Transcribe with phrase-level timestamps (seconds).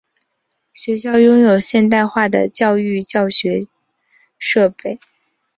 [0.73, 3.59] 学校拥有现代化的教育教学
[4.39, 4.99] 设备。